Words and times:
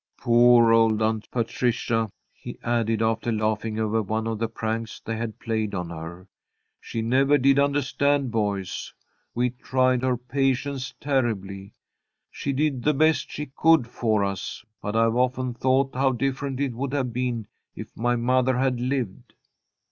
"Poor 0.17 0.71
old 0.73 0.99
Aunt 0.99 1.29
Patricia," 1.29 2.09
he 2.33 2.57
added, 2.63 3.03
after 3.03 3.31
laughing 3.31 3.77
over 3.77 4.01
one 4.01 4.25
of 4.25 4.39
the 4.39 4.47
pranks 4.47 4.99
they 4.99 5.15
had 5.15 5.37
played 5.37 5.75
on 5.75 5.91
her. 5.91 6.27
"She 6.79 7.03
never 7.03 7.37
did 7.37 7.59
understand 7.59 8.31
boys. 8.31 8.91
We 9.35 9.51
tried 9.51 10.01
her 10.01 10.17
patience 10.17 10.91
terribly. 10.99 11.75
She 12.31 12.51
did 12.51 12.81
the 12.81 12.95
best 12.95 13.29
she 13.31 13.51
could 13.55 13.85
for 13.87 14.25
us, 14.25 14.65
but 14.81 14.95
I've 14.95 15.15
often 15.15 15.53
thought 15.53 15.93
how 15.93 16.13
different 16.13 16.59
it 16.59 16.73
would 16.73 16.93
have 16.93 17.13
been 17.13 17.45
if 17.75 17.95
my 17.95 18.15
mother 18.15 18.57
had 18.57 18.79
lived. 18.79 19.35